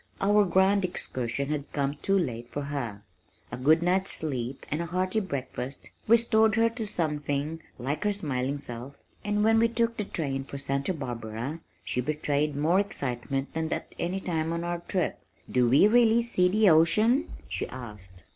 Our 0.19 0.45
grand 0.45 0.83
excursion 0.83 1.49
had 1.49 1.71
come 1.73 1.93
too 2.01 2.17
late 2.17 2.49
for 2.49 2.63
her. 2.63 3.03
A 3.51 3.57
good 3.57 3.83
night's 3.83 4.09
sleep 4.11 4.65
and 4.71 4.81
a 4.81 4.87
hearty 4.87 5.19
breakfast 5.19 5.91
restored 6.07 6.55
her 6.55 6.71
to 6.71 6.87
something 6.87 7.61
like 7.77 8.03
her 8.03 8.11
smiling 8.11 8.57
self 8.57 8.95
and 9.23 9.43
when 9.43 9.59
we 9.59 9.67
took 9.67 9.97
the 9.97 10.03
train 10.05 10.43
for 10.43 10.57
Santa 10.57 10.91
Barbara 10.95 11.59
she 11.83 12.01
betrayed 12.01 12.55
more 12.55 12.79
excitement 12.79 13.53
than 13.53 13.71
at 13.71 13.93
any 13.99 14.19
time 14.19 14.51
on 14.51 14.63
our 14.63 14.79
trip. 14.87 15.19
"Do 15.47 15.69
we 15.69 15.87
really 15.87 16.23
see 16.23 16.49
the 16.49 16.67
ocean?" 16.71 17.31
she 17.47 17.67
asked. 17.69 18.23